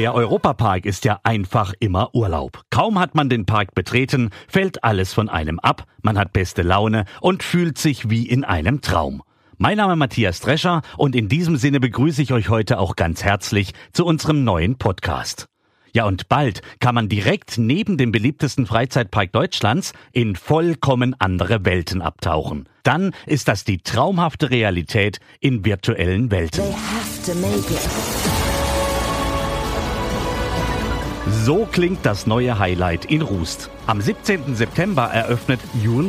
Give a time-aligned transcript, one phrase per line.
[0.00, 2.62] Der Europapark ist ja einfach immer Urlaub.
[2.70, 7.04] Kaum hat man den Park betreten, fällt alles von einem ab, man hat beste Laune
[7.20, 9.22] und fühlt sich wie in einem Traum.
[9.58, 13.22] Mein Name ist Matthias Drescher und in diesem Sinne begrüße ich euch heute auch ganz
[13.24, 15.48] herzlich zu unserem neuen Podcast.
[15.92, 22.00] Ja, und bald kann man direkt neben dem beliebtesten Freizeitpark Deutschlands in vollkommen andere Welten
[22.00, 22.70] abtauchen.
[22.84, 26.64] Dann ist das die traumhafte Realität in virtuellen Welten.
[31.42, 33.70] So klingt das neue Highlight in Rust.
[33.86, 34.56] Am 17.
[34.56, 35.58] September eröffnet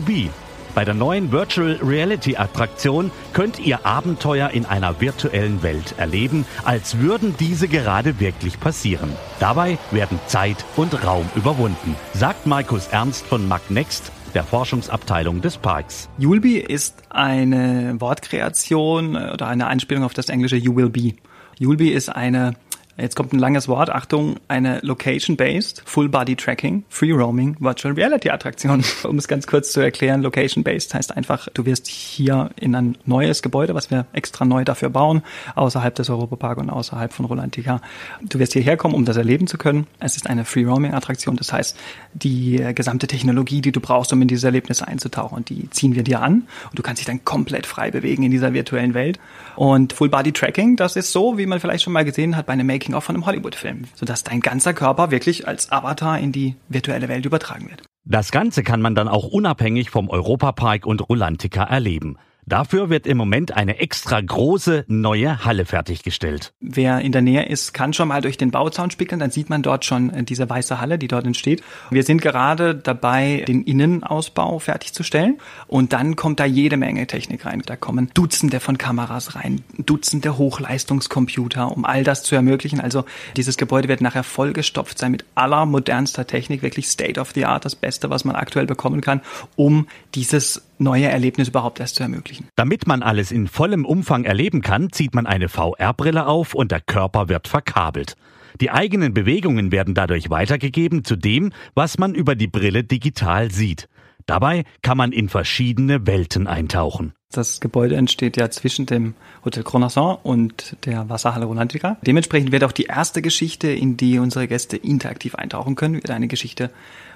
[0.06, 0.30] Be.
[0.76, 7.00] Bei der neuen Virtual Reality Attraktion könnt ihr Abenteuer in einer virtuellen Welt erleben, als
[7.00, 9.10] würden diese gerade wirklich passieren.
[9.40, 16.10] Dabei werden Zeit und Raum überwunden, sagt Markus Ernst von MagNext, der Forschungsabteilung des Parks.
[16.20, 21.14] You'll ist eine Wortkreation oder eine Anspielung auf das englische You Will Be.
[21.58, 22.56] You'll ist eine
[23.02, 28.84] Jetzt kommt ein langes Wort, Achtung, eine Location-Based, Full-Body-Tracking, Free-Roaming, Virtual Reality-Attraktion.
[29.04, 33.42] Um es ganz kurz zu erklären, Location-Based heißt einfach, du wirst hier in ein neues
[33.42, 35.24] Gebäude, was wir extra neu dafür bauen,
[35.56, 37.82] außerhalb des Europapark und außerhalb von Rolantica.
[38.22, 39.88] Du wirst hierher kommen, um das erleben zu können.
[40.00, 41.76] Es ist eine Free-Roaming-Attraktion, das heißt,
[42.14, 46.22] die gesamte Technologie, die du brauchst, um in diese Erlebnisse einzutauchen, die ziehen wir dir
[46.22, 49.20] an und du kannst dich dann komplett frei bewegen in dieser virtuellen Welt.
[49.56, 53.04] Und Full-Body-Tracking, das ist so, wie man vielleicht schon mal gesehen hat bei einem Making-of
[53.04, 57.70] von einem Hollywood-Film, sodass dein ganzer Körper wirklich als Avatar in die virtuelle Welt übertragen
[57.70, 57.84] wird.
[58.04, 62.18] Das Ganze kann man dann auch unabhängig vom Europapark und Rulantica erleben.
[62.46, 66.54] Dafür wird im Moment eine extra große neue Halle fertiggestellt.
[66.60, 69.62] Wer in der Nähe ist, kann schon mal durch den Bauzaun spickeln, dann sieht man
[69.62, 71.64] dort schon äh, diese weiße Halle, die dort entsteht.
[71.92, 77.62] Wir sind gerade dabei, den Innenausbau fertigzustellen und dann kommt da jede Menge Technik rein.
[77.66, 82.82] Da kommen Dutzende von Kameras rein, Dutzende Hochleistungscomputer, um all das zu ermöglichen.
[82.82, 83.06] Also
[83.38, 87.66] dieses Gebäude wird nachher vollgestopft sein mit aller modernster Technik, wirklich State of the Art,
[87.66, 89.22] das Beste, was man aktuell bekommen kann,
[89.56, 92.48] um dieses neue Erlebnis überhaupt erst zu ermöglichen.
[92.56, 96.82] Damit man alles in vollem Umfang erleben kann, zieht man eine VR-Brille auf und der
[96.82, 98.16] Körper wird verkabelt.
[98.60, 103.88] Die eigenen Bewegungen werden dadurch weitergegeben zu dem, was man über die Brille digital sieht.
[104.26, 107.14] Dabei kann man in verschiedene Welten eintauchen.
[107.32, 109.14] Das Gebäude entsteht ja zwischen dem
[109.46, 111.98] Hotel Croissant und der Wasserhalle Rolantica.
[112.02, 116.28] Dementsprechend wird auch die erste Geschichte, in die unsere Gäste interaktiv eintauchen können, wird eine
[116.28, 116.72] Geschichte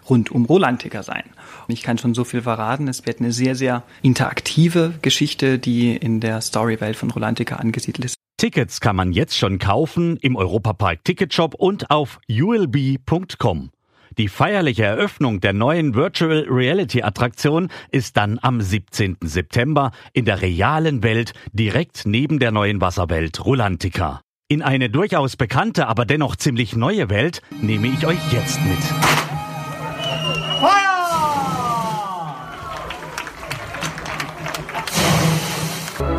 [0.09, 1.23] rund um Rolantica sein.
[1.67, 5.95] Und ich kann schon so viel verraten, es wird eine sehr, sehr interaktive Geschichte, die
[5.95, 8.15] in der Storywelt von Rolantica angesiedelt ist.
[8.38, 13.71] Tickets kann man jetzt schon kaufen im Europapark Ticketshop und auf ulb.com.
[14.17, 19.17] Die feierliche Eröffnung der neuen Virtual Reality Attraktion ist dann am 17.
[19.21, 24.21] September in der realen Welt direkt neben der neuen Wasserwelt Rulantica.
[24.47, 28.77] In eine durchaus bekannte, aber dennoch ziemlich neue Welt nehme ich euch jetzt mit.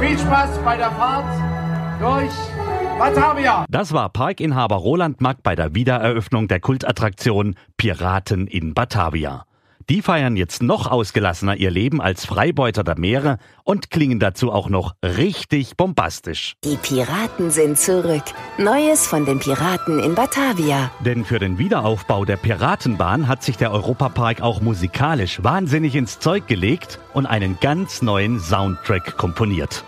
[0.01, 2.66] Viel Spaß bei der Fahrt durch
[2.99, 3.67] Batavia.
[3.69, 9.45] Das war Parkinhaber Roland Mack bei der Wiedereröffnung der Kultattraktion Piraten in Batavia.
[9.91, 14.71] Die feiern jetzt noch ausgelassener ihr Leben als Freibeuter der Meere und klingen dazu auch
[14.71, 16.55] noch richtig bombastisch.
[16.65, 18.25] Die Piraten sind zurück.
[18.57, 20.91] Neues von den Piraten in Batavia.
[21.05, 26.49] Denn für den Wiederaufbau der Piratenbahn hat sich der Europapark auch musikalisch wahnsinnig ins Zeug
[26.49, 29.85] gelegt und einen ganz neuen Soundtrack komponiert.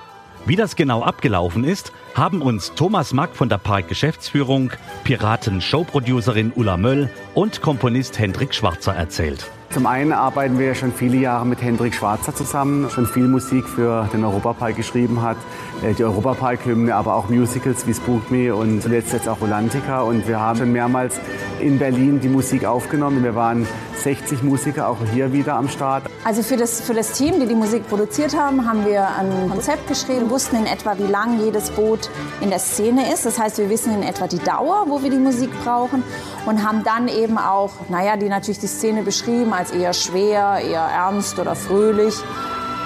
[0.46, 4.72] Wie das genau abgelaufen ist, haben uns Thomas Mack von der Parkgeschäftsführung,
[5.04, 9.48] Piraten-Showproducerin Ulla Möll und Komponist Hendrik Schwarzer erzählt.
[9.70, 13.68] Zum einen arbeiten wir ja schon viele Jahre mit Hendrik Schwarzer zusammen, schon viel Musik
[13.68, 15.36] für den Europapark geschrieben hat,
[15.84, 20.00] äh, die Europapark-Hymne, aber auch Musicals wie Spook Me und zuletzt jetzt auch Rolantica.
[20.00, 21.20] Und wir haben schon mehrmals
[21.60, 23.22] in Berlin die Musik aufgenommen.
[23.22, 23.64] Wir waren
[24.02, 26.04] 60 Musiker auch hier wieder am Start.
[26.24, 29.88] Also für das, für das Team, die die Musik produziert haben, haben wir ein Konzept
[29.88, 32.10] geschrieben, wussten in etwa, wie lang jedes Boot
[32.40, 33.26] in der Szene ist.
[33.26, 36.02] Das heißt, wir wissen in etwa die Dauer, wo wir die Musik brauchen
[36.46, 40.82] und haben dann eben auch, naja, die natürlich die Szene beschrieben als eher schwer, eher
[40.82, 42.14] ernst oder fröhlich.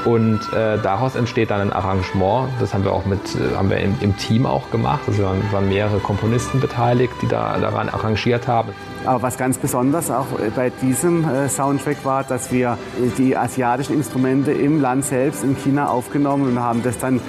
[0.05, 2.49] Und äh, daraus entsteht dann ein Arrangement.
[2.61, 5.03] Das haben wir auch mit, äh, haben wir im, im Team auch gemacht.
[5.07, 8.73] Also waren, waren mehrere Komponisten beteiligt, die da daran arrangiert haben.
[9.05, 12.79] Aber was ganz besonders auch äh, bei diesem äh, Soundtrack war, dass wir
[13.19, 17.21] die asiatischen Instrumente im Land selbst in China aufgenommen und haben das dann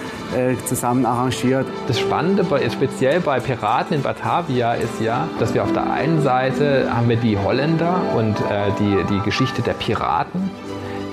[0.66, 1.68] zusammen arrangiert.
[1.88, 6.24] Das Spannende, bei, speziell bei Piraten in Batavia, ist ja, dass wir auf der einen
[6.24, 10.50] Seite haben wir die Holländer und äh, die, die Geschichte der Piraten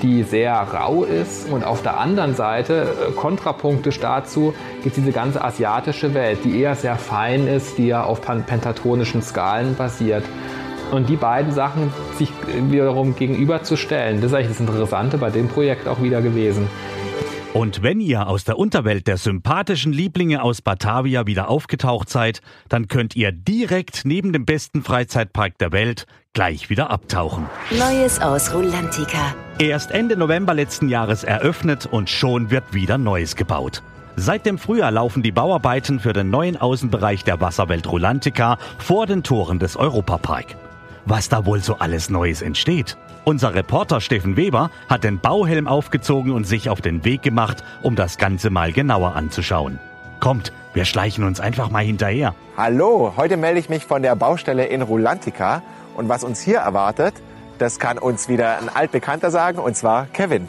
[0.02, 1.50] die sehr rau ist.
[1.50, 6.60] Und auf der anderen Seite, äh, kontrapunktisch dazu, gibt es diese ganze asiatische Welt, die
[6.60, 10.24] eher sehr fein ist, die ja auf pentatonischen Skalen basiert.
[10.90, 12.32] Und die beiden Sachen sich
[12.68, 16.68] wiederum gegenüberzustellen, das ist eigentlich das Interessante bei dem Projekt auch wieder gewesen.
[17.52, 22.86] Und wenn ihr aus der Unterwelt der sympathischen Lieblinge aus Batavia wieder aufgetaucht seid, dann
[22.86, 27.46] könnt ihr direkt neben dem besten Freizeitpark der Welt gleich wieder abtauchen.
[27.72, 29.34] Neues aus Rulantica.
[29.58, 33.82] Erst Ende November letzten Jahres eröffnet und schon wird wieder Neues gebaut.
[34.14, 39.24] Seit dem Frühjahr laufen die Bauarbeiten für den neuen Außenbereich der Wasserwelt Rulantica vor den
[39.24, 40.54] Toren des Europapark.
[41.04, 42.96] Was da wohl so alles Neues entsteht?
[43.24, 47.94] Unser Reporter Steffen Weber hat den Bauhelm aufgezogen und sich auf den Weg gemacht, um
[47.94, 49.78] das Ganze mal genauer anzuschauen.
[50.20, 52.34] Kommt, wir schleichen uns einfach mal hinterher.
[52.56, 55.62] Hallo, heute melde ich mich von der Baustelle in Rulantica
[55.96, 57.14] und was uns hier erwartet,
[57.60, 60.48] das kann uns wieder ein Altbekannter sagen, und zwar Kevin.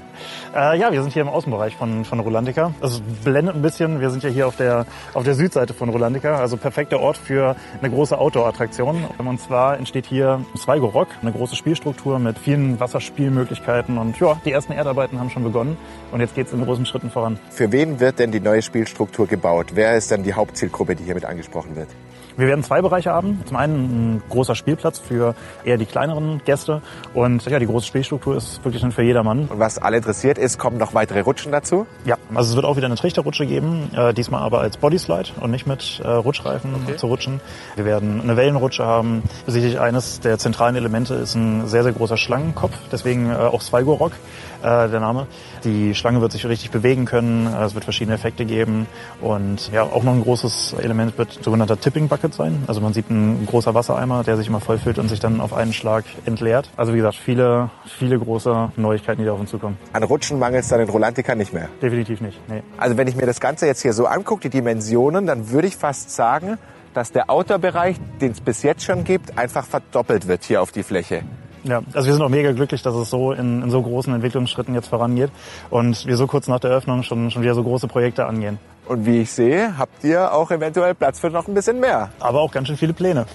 [0.56, 2.74] Äh, ja, wir sind hier im Außenbereich von, von Rolandica.
[2.80, 4.00] Also blendet ein bisschen.
[4.00, 6.38] Wir sind ja hier auf der, auf der Südseite von Rolandica.
[6.38, 9.04] Also perfekter Ort für eine große Outdoor-Attraktion.
[9.18, 13.98] Und zwar entsteht hier Swigo Rock, eine große Spielstruktur mit vielen Wasserspielmöglichkeiten.
[13.98, 15.78] Und ja, die ersten Erdarbeiten haben schon begonnen.
[16.12, 17.38] Und jetzt geht es in großen Schritten voran.
[17.50, 19.72] Für wen wird denn die neue Spielstruktur gebaut?
[19.74, 21.90] Wer ist denn die Hauptzielgruppe, die hiermit angesprochen wird?
[22.38, 23.42] Wir werden zwei Bereiche haben.
[23.46, 23.76] Zum einen
[24.16, 26.82] ein großer Spielplatz für eher die kleineren Gäste
[27.14, 29.48] und ja, die große Spielstruktur ist wirklich für jedermann.
[29.48, 31.86] Und was alle interessiert ist, kommen noch weitere Rutschen dazu?
[32.06, 35.52] Ja, also es wird auch wieder eine Trichterrutsche geben, äh, diesmal aber als Bodyslide und
[35.52, 36.96] nicht mit äh, Rutschreifen okay.
[36.98, 37.42] zu rutschen.
[37.76, 39.24] Wir werden eine Wellenrutsche haben.
[39.48, 43.94] Sicherlich eines der zentralen Elemente ist ein sehr, sehr großer Schlangenkopf, deswegen äh, auch Swigo
[43.94, 44.14] Rock
[44.62, 45.28] äh, der Name.
[45.64, 48.88] Die Schlange wird sich richtig bewegen können, äh, es wird verschiedene Effekte geben
[49.22, 52.64] und ja, auch noch ein großes Element wird sogenannter Tipping Bucket sein.
[52.68, 55.74] Also man sieht ein großer Wassereimer, der sich immer vollfüllt und sich dann auf einen
[55.74, 56.70] Schlag entleert.
[56.78, 59.78] Also wie gesagt, viele, viele große Neuigkeiten, die da auf uns zukommen.
[59.94, 61.70] An Rutschen mangelt es dann in Rolantica nicht mehr?
[61.82, 62.62] Definitiv nicht, nee.
[62.78, 65.76] Also wenn ich mir das Ganze jetzt hier so angucke, die Dimensionen, dann würde ich
[65.76, 66.58] fast sagen,
[66.94, 70.84] dass der Outdoor-Bereich, den es bis jetzt schon gibt, einfach verdoppelt wird hier auf die
[70.84, 71.24] Fläche.
[71.64, 74.74] Ja, also wir sind auch mega glücklich, dass es so in, in so großen Entwicklungsschritten
[74.74, 75.30] jetzt vorangeht
[75.70, 78.58] und wir so kurz nach der Eröffnung schon, schon wieder so große Projekte angehen.
[78.88, 82.10] Und wie ich sehe, habt ihr auch eventuell Platz für noch ein bisschen mehr.
[82.20, 83.26] Aber auch ganz schön viele Pläne.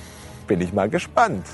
[0.48, 1.46] Bin ich mal gespannt.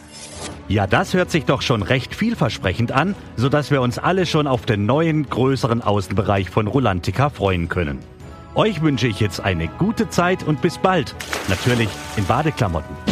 [0.68, 4.64] Ja, das hört sich doch schon recht vielversprechend an, sodass wir uns alle schon auf
[4.64, 7.98] den neuen, größeren Außenbereich von Rulantica freuen können.
[8.54, 11.14] Euch wünsche ich jetzt eine gute Zeit und bis bald.
[11.48, 13.11] Natürlich in Badeklamotten.